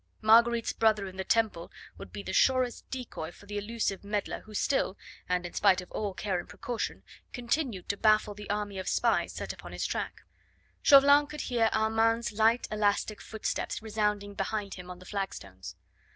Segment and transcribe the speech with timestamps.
[0.23, 4.55] Marguerite's brother in the Temple would be the surest decoy for the elusive meddler who
[4.55, 4.97] still,
[5.29, 9.31] and in spite of all care and precaution, continued to baffle the army of spies
[9.31, 10.23] set upon his track.
[10.81, 15.75] Chauvelin could hear Armand's light, elastic footsteps resounding behind him on the flagstones.